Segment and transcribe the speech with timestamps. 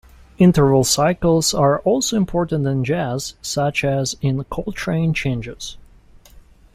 [0.39, 5.77] Interval cycles are also important in jazz, such as in Coltrane changes.